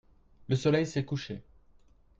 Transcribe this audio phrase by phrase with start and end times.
[0.47, 1.43] Le soleil s'est couché.